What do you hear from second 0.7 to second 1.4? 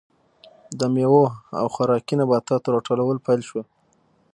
د میوو